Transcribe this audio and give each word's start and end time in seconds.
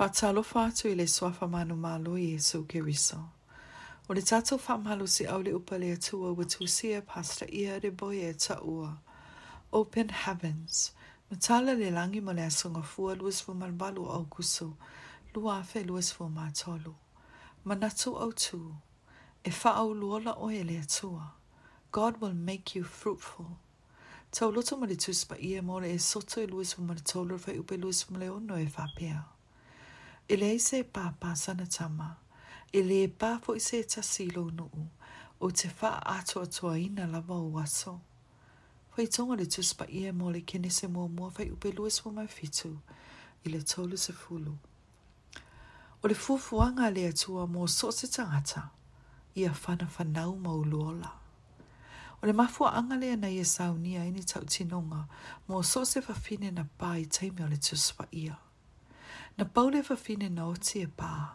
Fatalofa 0.00 0.70
tu 0.76 0.88
i 0.88 1.06
swafa 1.06 1.46
manu 1.46 1.76
malu 1.76 2.16
i 2.16 2.32
Yesu 2.32 2.64
Kiriso. 2.64 3.20
O 4.08 4.12
le 4.14 4.22
tatou 4.22 4.58
faamalusi 4.58 5.26
au 5.28 5.42
le 5.42 5.52
upale 5.54 5.86
le 5.88 5.92
atua 5.92 6.32
ua 6.32 6.44
tusia 6.44 7.02
pasta 7.02 7.46
ia 7.52 7.78
de 7.80 7.90
boye 7.90 8.32
ta 8.32 8.54
taʻua. 8.54 8.94
Open 9.74 10.08
Heavens. 10.10 10.92
Matala 11.30 11.74
le 11.78 11.90
langi 11.90 12.20
ma 12.22 12.32
le 12.32 12.40
asogafua 12.42 13.14
luasfumalabalu 13.16 14.00
o 14.06 14.08
aukusu, 14.12 14.72
lua 15.34 15.58
afe 15.60 15.84
luasfumatolu. 15.84 16.94
Manatu 17.66 18.14
tu, 18.36 18.76
E 19.44 19.50
faaulua 19.50 20.18
laʻoe 20.20 20.64
le 20.64 20.78
atua. 20.78 21.34
God 21.92 22.22
will 22.22 22.34
make 22.48 22.74
you 22.74 22.84
fruitful. 22.84 23.50
Tauloto 24.32 24.78
ma 24.80 24.86
le 24.86 24.96
tusipaia 24.96 25.60
mo 25.62 25.78
le 25.78 25.92
e 25.92 25.98
soto 25.98 26.40
e 26.40 26.46
luasfumalatolu 26.46 27.32
le 27.32 27.38
faiupe 27.44 27.76
luasfumaleono 27.76 28.56
e 28.56 28.66
faapea. 28.66 29.24
e 30.30 30.36
le 30.36 30.58
se 30.58 30.82
pa 30.82 31.12
pa 31.20 31.34
sana 31.34 31.64
tama, 31.66 32.14
e 32.72 32.80
le 32.82 33.08
pa 33.20 33.38
fo 33.44 33.54
i 33.58 33.60
se 33.68 33.78
ta 33.92 34.02
silo 34.12 34.42
nuu, 34.58 34.84
o 35.44 35.50
te 35.58 35.68
wha 35.80 35.90
ato 36.16 36.36
atoa 36.46 36.74
ina 36.78 37.06
lava 37.12 37.34
o 37.46 37.50
waso. 37.56 37.92
Whai 38.94 39.06
tonga 39.14 39.34
le 39.40 39.46
tuspa 39.54 39.84
ia 39.98 40.08
e 40.08 40.12
mo 40.18 40.26
le 40.34 40.40
kene 40.48 40.70
se 40.78 40.86
mua 40.94 41.06
mua 41.16 41.28
whai 41.38 41.48
upe 41.54 41.68
luas 41.76 41.96
mo 42.06 42.10
mai 42.16 42.26
fitu, 42.36 42.70
i 43.44 43.48
le 43.52 43.60
tolu 43.70 43.96
se 44.04 44.12
fulu. 44.20 44.54
O 46.02 46.08
le 46.10 46.14
fufuanga 46.24 46.86
le 46.96 47.02
atua 47.12 47.42
mo 47.54 47.62
so 47.78 47.88
se 47.98 48.06
tangata, 48.14 48.62
ia 49.40 49.50
whana 49.62 49.86
whanau 49.96 50.32
ma 50.44 50.50
uluola. 50.62 51.10
O 52.22 52.26
le 52.28 52.32
mafua 52.40 52.68
angalea 52.78 53.16
na 53.16 53.28
ia 53.36 53.40
e 53.40 53.44
saunia 53.54 54.02
ini 54.10 54.22
tautinonga, 54.30 55.00
mo 55.48 55.56
so 55.72 55.80
se 55.90 55.98
whawhine 56.06 56.48
na 56.58 56.64
pā 56.78 56.90
i 57.02 57.04
teime 57.14 57.40
o 57.44 57.48
le 57.52 57.56
tuspa 57.66 58.04
ia. 58.26 58.36
finde 59.40 59.52
paule 59.54 59.76
til 59.84 59.96
fine 59.96 60.86
bare, 60.86 61.28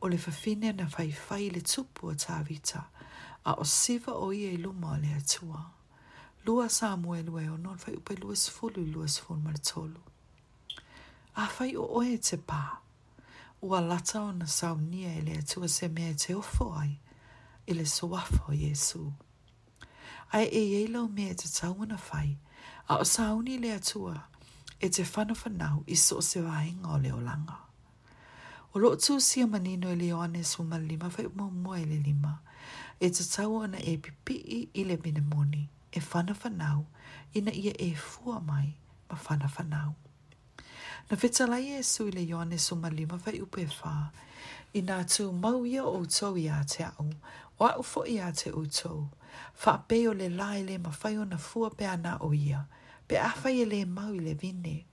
og 0.00 0.10
det 0.10 0.16
ah, 0.16 0.22
for 0.22 0.30
finde, 0.30 0.72
når 0.72 0.72
fine 0.72 0.72
na 0.72 0.88
fai 0.88 1.12
fai 1.12 1.48
le 1.48 1.60
tupu 1.60 2.10
tāwita, 2.12 2.80
a 3.44 3.54
o 3.58 3.64
siva 3.64 4.12
o 4.14 4.30
i 4.32 4.44
e 4.62 4.66
og 4.68 4.98
le 4.98 5.14
atua. 5.16 5.70
Lua 6.44 6.68
Samuel 6.68 7.28
e 7.28 7.50
o 7.50 7.56
non 7.56 7.78
fai 7.78 7.96
upe 7.96 8.14
luas 8.14 8.50
fulu 8.50 8.84
luas 8.84 9.20
fulu 9.20 9.40
mar 9.40 9.56
tolu. 9.64 9.98
A 11.36 11.46
fai 11.46 11.74
o 11.76 11.82
oe 11.96 12.16
te 12.16 12.36
pā. 12.36 12.62
Ua 13.62 13.80
lata 13.80 14.20
o 14.20 14.32
na 14.32 14.46
saunia 14.46 15.14
e 15.16 15.20
le 15.20 15.30
atua 15.38 15.68
se 15.68 15.86
at 15.86 16.24
få 16.28 16.38
ofo 16.38 16.74
eller 17.66 17.84
så 17.84 18.06
var 18.06 18.24
for 18.30 18.52
Jesu. 18.52 19.12
Ai 20.32 20.44
e 20.44 20.74
eilau 20.76 21.08
mea 21.08 21.32
te 21.34 21.48
tauana 21.48 21.96
fai, 21.96 22.38
a 22.88 22.96
o 22.96 23.04
sauni 23.04 23.58
le 23.58 23.72
atua, 23.72 24.20
e 24.80 24.88
te 24.92 25.02
whanawha 25.02 25.50
nau 25.58 25.82
i 25.88 25.96
so 25.96 26.20
se 26.20 26.40
wāinga 26.44 26.92
o 26.94 26.98
leo 27.00 27.20
langa. 27.20 27.56
O 28.74 28.78
lo 28.78 28.90
tū 29.00 29.18
si 29.24 29.40
a 29.40 29.46
manino 29.46 29.88
i 29.88 29.94
e 29.96 30.00
leo 30.00 30.18
ane 30.20 30.42
su 30.44 30.62
ma 30.64 30.76
lima 30.78 31.08
fai 31.10 31.26
umo 31.26 31.46
mua 31.50 31.78
e 31.80 31.84
le 31.86 31.96
lima, 31.96 32.34
e 33.00 33.10
te 33.10 33.24
tau 33.24 33.62
ana 33.64 33.78
e 33.80 33.96
pipi 33.96 34.68
i 34.74 34.84
le 34.84 34.98
mene 35.04 35.20
moni, 35.32 35.68
e 35.92 36.00
whanawha 36.10 36.50
nau, 36.56 36.84
ina 37.34 37.52
ia 37.52 37.72
e 37.72 37.94
fua 37.94 38.40
mai 38.40 38.74
ma 39.08 39.16
whanawha 39.24 39.64
nau. 39.68 39.94
Na 41.08 41.16
whita 41.22 41.46
lai 41.46 41.72
e 41.78 41.82
sui 41.82 42.10
le 42.10 42.20
yone 42.26 42.58
su 42.58 42.74
ma 42.76 42.88
lima 42.92 43.16
fai 43.18 43.40
upe 43.40 43.64
wha, 43.80 44.10
i 44.78 44.84
nā 44.84 45.00
tū 45.12 45.30
mau 45.32 45.64
ia 45.64 45.84
o 45.88 46.04
tō 46.04 46.34
i 46.36 46.48
te 46.72 46.84
au, 46.84 47.08
o 47.58 47.64
au 47.66 47.82
fo 47.82 48.04
i 48.04 48.18
te 48.38 48.52
o 48.52 48.66
tō, 48.78 48.92
wha 49.64 49.74
le 50.20 50.28
lai 50.28 50.62
le 50.68 50.76
ma 50.78 50.92
whai 51.02 51.16
o 51.16 51.24
na 51.24 51.38
fua 51.38 51.70
pe 51.70 51.86
ana 51.86 52.18
o 52.20 52.32
ia, 52.34 52.66
pe 53.08 53.18
awhai 53.18 53.60
e 53.60 53.64
le 53.64 53.84
mau 53.84 54.12
i 54.14 54.18
le 54.20 54.34
vine, 54.40 54.84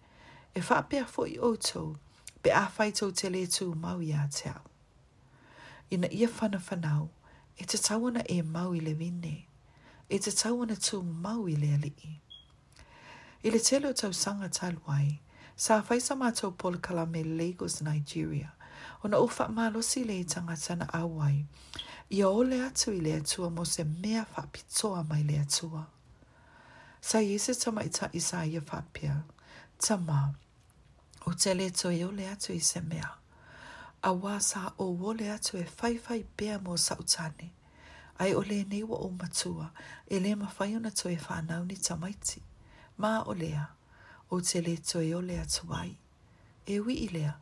e 0.55 0.61
whapea 0.61 1.05
fo 1.05 1.25
i 1.27 1.37
oto, 1.41 1.95
pe 2.41 2.51
awhai 2.53 2.91
tau 2.93 3.09
te 3.11 3.29
le 3.29 3.45
tū 3.55 3.73
mau 3.75 4.01
i 4.01 4.11
a 4.13 4.27
te 4.31 4.49
au. 4.49 4.65
I 5.91 5.97
na 5.97 6.07
ia 6.11 6.27
whana 6.37 6.59
whanau, 6.67 7.05
e 7.57 7.63
te 7.65 7.77
tauana 7.77 8.21
e 8.35 8.41
mau 8.41 8.71
i 8.73 8.79
le 8.79 8.93
vine, 8.93 9.33
e 10.13 10.17
te 10.23 10.31
tauana 10.41 10.75
tū 10.85 11.01
mau 11.25 11.47
i 11.49 11.55
le 11.55 11.71
alii. 11.77 12.19
I 13.45 13.51
le 13.51 13.59
telo 13.59 13.91
tau 13.93 14.13
sanga 14.13 14.49
taluai, 14.49 15.09
sa 15.63 15.81
whai 15.87 15.99
sa 15.99 16.15
mātou 16.21 16.51
polakala 16.59 17.03
me 17.11 17.21
Lagos, 17.37 17.81
Nigeria, 17.87 18.51
o 19.03 19.07
na 19.07 19.17
uwha 19.19 19.49
mālosi 19.55 20.05
le 20.07 20.15
i 20.21 20.23
tangata 20.33 20.75
na 20.77 20.85
awai, 21.01 21.37
i 22.13 22.21
le 22.49 22.57
atu 22.67 22.93
i 22.93 23.01
le 23.01 23.13
atua 23.19 23.49
mo 23.49 23.63
se 23.65 23.83
mea 23.83 24.23
whapitoa 24.35 25.01
mai 25.09 25.23
le 25.23 25.39
atua. 25.41 25.85
Sa 27.03 27.19
Iese 27.19 27.53
ta 27.53 27.71
i 27.83 27.89
ta 27.89 28.07
Isaia 28.13 28.61
whapia. 28.61 29.23
Ta 29.79 29.99
O 31.27 31.31
te 31.33 31.53
le 31.53 31.69
to 31.69 31.89
eo 31.91 32.11
le 32.11 32.23
atu 32.29 32.53
i 32.53 32.59
se 32.59 32.79
mea. 32.81 33.09
A 34.03 34.09
wā 34.15 34.39
sa 34.39 34.71
o 34.79 34.85
wo 34.85 35.11
le 35.13 35.27
atu 35.31 35.57
e 35.57 35.65
whaiwhai 35.79 36.23
bea 36.37 36.57
mō 36.59 36.77
sa 36.79 36.95
Ai 38.19 38.33
o 38.33 38.41
le 38.41 38.63
neiwa 38.63 38.97
o 39.03 39.09
matua. 39.09 39.69
E 40.07 40.19
le 40.19 40.33
ma 40.35 40.47
whai 40.57 40.75
ona 40.75 40.91
to 40.91 41.09
e 41.09 41.15
whanau 41.25 41.65
ni 41.65 41.75
ta 41.75 41.95
maiti. 41.97 42.39
Ma 42.97 43.23
o 43.27 43.33
lea. 43.33 43.65
O 44.31 44.39
te 44.39 44.61
le 44.61 44.77
to 44.77 45.01
eo 45.01 45.19
le 45.21 45.35
atu 45.43 45.73
ai. 45.73 45.97
E 46.65 46.79
wi 46.79 46.93
i 46.93 47.07
lea. 47.09 47.33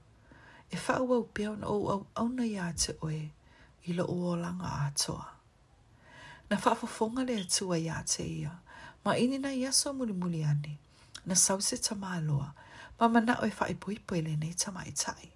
E 0.74 0.78
whau 0.88 1.14
au 1.14 1.30
bea 1.36 1.52
ona 1.52 1.68
o 1.68 1.88
au 1.94 2.06
au 2.16 2.28
na 2.30 2.44
i 2.46 2.58
ate 2.58 2.94
oe. 3.04 3.30
I 3.86 3.94
lo 3.94 4.06
o 4.10 4.36
langa 4.36 4.72
atoa. 4.88 5.26
Na 6.50 6.58
whafafonga 6.58 7.24
le 7.30 7.36
atua 7.42 7.78
i 7.78 7.90
ate 7.90 8.26
ia. 8.26 8.38
Ia 8.40 8.58
ma 9.06 9.18
ini 9.18 9.38
na 9.42 9.50
yaso 9.50 9.90
muli 9.94 10.14
muli 10.14 10.44
ane, 10.46 10.78
na 11.26 11.36
sause 11.36 11.78
ta 11.82 11.96
maa 11.96 12.20
loa, 12.22 12.50
ma 13.00 13.06
mana 13.14 13.34
oi 13.44 13.50
fa 13.52 13.66
ipo 13.74 13.88
ipo 13.98 14.12
ele 14.18 14.34
nei 14.38 14.54
ta 14.54 14.70
mai 14.72 14.92
tai. 14.94 15.28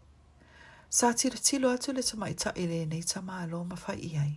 Sa 0.89 1.13
tira 1.17 1.37
tilo 1.37 1.67
atu 1.73 1.89
le 1.95 2.01
ta 2.05 2.15
mai 2.21 2.33
tai 2.41 2.53
ele 2.61 2.85
nei 2.91 3.01
ta 3.09 3.19
maa 3.27 3.45
loa 3.51 3.65
ma 3.71 3.75
fa 3.83 3.93
iai, 3.93 4.33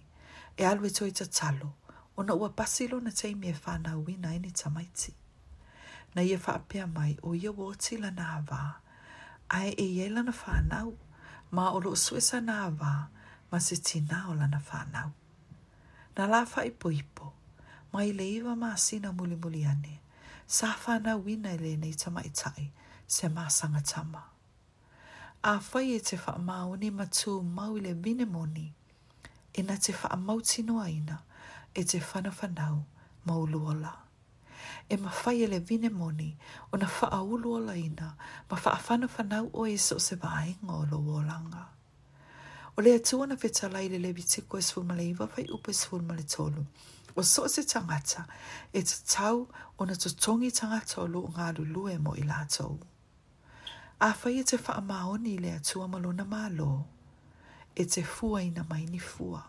e 0.59 0.63
alu 0.65 0.83
e 0.87 0.91
toi 0.97 1.11
ta 1.19 1.27
talo, 1.39 1.69
o 2.17 2.21
na 2.27 2.35
ua 2.41 2.49
pasilo 2.59 2.97
na 3.05 3.11
teimi 3.19 3.49
e 3.49 3.53
fa 3.63 3.73
na 3.85 3.91
wina 4.05 4.29
ene 4.37 4.51
ta 4.59 4.69
mai 4.75 4.89
ti. 4.99 5.13
Na 6.15 6.21
ia 6.29 6.39
fa 6.45 6.55
apea 6.59 6.87
mai 6.97 7.13
o 7.27 7.35
ia 7.37 7.53
wote 7.53 7.93
la 8.03 8.11
na 8.11 8.23
hawa, 8.33 8.61
ae 9.59 9.71
e 9.77 9.87
ye 10.01 10.07
la 10.15 10.23
na 10.25 10.33
fa 10.33 10.57
ma 11.55 11.65
o 11.71 11.79
lo 11.85 11.93
suesa 11.97 12.41
na 12.41 12.55
hawa, 12.65 12.93
ma 13.53 13.59
se 13.67 13.77
tina 13.77 14.17
o 14.31 14.33
la 14.33 14.47
na 14.49 14.59
fa 14.69 14.81
Na 14.89 16.27
la 16.27 16.45
fa 16.47 16.65
ipo 16.67 16.89
ipo, 16.91 17.35
mai 17.93 18.13
le 18.13 18.25
iwa 18.33 18.55
maa 18.57 18.77
sina 18.77 19.13
muli 19.13 19.37
muli 19.37 19.65
ane. 19.65 20.01
Sa 20.47 20.73
whana 20.83 21.17
wina 21.25 21.53
le 21.63 21.73
nei 21.81 21.95
tama 22.01 22.21
i 22.25 22.31
tai, 22.41 22.65
se 23.15 23.25
maa 23.37 23.49
sanga 23.59 23.81
tama. 23.91 24.23
A 25.43 25.59
whai 25.73 25.89
e 25.97 26.01
te 26.09 26.17
wha 26.23 26.33
mau 26.49 26.71
ni 26.81 26.89
matu 26.99 27.33
mau 27.59 27.73
le 27.85 27.93
vine 28.05 28.25
moni, 28.35 28.67
e 29.53 29.61
na 29.67 29.77
te 29.85 29.93
wha 30.01 30.11
mau 30.27 30.39
tino 30.49 30.75
aina, 30.89 31.17
e 31.75 31.83
te 31.91 31.99
whana 32.09 32.31
whanau 32.39 32.77
mau 33.29 33.43
luola. 33.53 33.93
E 34.89 34.95
ma 35.03 35.11
whai 35.25 35.39
e 35.45 35.47
le 35.53 35.61
vine 35.69 35.89
moni, 36.01 36.31
o 36.73 36.77
na 36.81 36.89
wha 36.95 37.07
a 37.13 37.23
uluola 37.33 37.75
ina, 37.87 38.09
ma 38.51 38.57
wha 38.65 38.71
a 38.73 38.81
whana 38.89 39.07
whanau 39.15 39.45
o 39.53 39.63
e 39.67 39.77
so 39.87 39.97
se 40.07 40.15
vai 40.25 40.49
ngā 40.65 40.75
o 40.81 40.85
lo 40.91 40.99
wolanga. 41.09 41.65
O 42.77 42.83
le 42.83 42.93
atuana 42.99 43.37
whetalai 43.43 43.87
le 43.93 43.99
levi 44.05 44.23
tiko 44.33 44.55
e 44.59 44.63
sfumale 44.69 45.05
iwa 45.13 45.27
whai 45.35 45.45
upe 45.57 45.73
sfumale 45.81 46.23
tolu 46.35 46.65
o 47.19 47.23
so 47.23 47.49
se 47.49 47.63
tangata 47.65 48.25
e 48.73 48.81
te 48.83 48.95
tau 49.15 49.49
o 49.79 49.85
na 49.87 49.95
tutongi 49.97 50.51
tangata 50.55 51.03
o 51.03 51.07
lo 51.15 51.23
ngā 51.35 51.49
lulu 51.57 51.83
e 51.91 51.97
mo 51.99 52.13
i 52.15 52.23
lātou. 52.23 52.77
A 54.07 54.13
whai 54.21 54.37
e 54.39 54.45
te 54.47 54.57
wha 54.61 54.77
maoni 54.87 55.33
le 55.43 55.51
atua 55.59 55.89
malo 55.91 56.13
na 56.15 56.25
malo, 56.25 56.85
e 57.75 57.83
te 57.91 58.05
fua 58.07 58.45
ina 58.47 58.63
mai 58.71 58.87
ni 58.87 59.01
fua. 59.03 59.43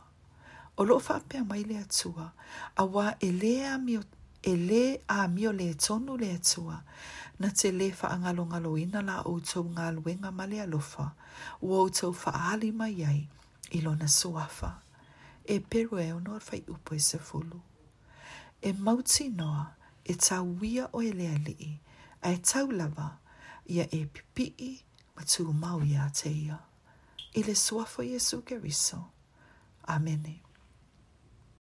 O 0.79 0.85
lo 0.85 0.97
wha 0.97 1.19
apea 1.21 1.43
mai 1.45 1.61
le 1.69 1.77
atua, 1.83 2.25
a 2.73 2.83
wā 2.95 3.05
e 3.21 3.29
lea 3.37 3.77
mi 3.77 3.99
o 4.01 4.03
le 4.55 4.83
a 5.13 5.27
mio 5.27 5.51
le 5.53 5.69
tonu 5.77 6.17
le 6.17 6.33
atua, 6.39 6.81
na 7.39 7.53
te 7.53 7.69
le 7.71 7.93
wha 7.99 8.07
angalo 8.17 8.47
ngalo 8.49 8.77
ina 8.81 9.01
la 9.05 9.21
o 9.21 9.37
outou 9.37 9.69
ngā 9.75 9.93
luenga 9.93 10.33
ma 10.33 10.49
le 10.49 10.57
alofa, 10.65 11.05
u 11.61 11.69
outou 11.83 12.17
wha 12.21 12.33
aali 12.49 12.73
mai 12.81 12.93
ai, 13.05 13.25
ilona 13.77 14.07
suafa. 14.07 14.75
E 15.49 15.55
peru 15.59 15.97
e 15.97 16.11
ono 16.13 16.37
fai 16.39 16.61
upo 16.69 16.93
e 16.95 16.99
se 16.99 17.17
fulu 17.17 17.57
e 18.61 18.69
mauti 18.85 19.25
noa 19.39 19.65
e 20.03 20.13
tau 20.25 20.45
wia 20.61 20.83
o 20.91 20.99
e 21.01 21.11
lea 21.19 21.37
lii, 21.45 21.73
a 22.25 22.33
e 22.35 22.39
tau 22.43 22.67
lava 22.79 23.09
ia 23.75 23.85
e 23.95 24.01
pipii 24.13 24.73
ma 25.15 25.21
tū 25.31 25.45
mau 25.63 25.79
ia 25.85 26.05
te 26.13 26.29
ia. 26.29 26.57
Ile 27.33 27.55
suafo 27.55 28.03
Jesu 28.03 28.41
Geriso. 28.41 28.99
Amene. 29.87 30.19
Amen. 30.27 30.48